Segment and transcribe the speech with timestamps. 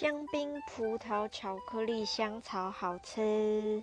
[0.00, 3.82] 香槟葡萄巧克力香草好吃。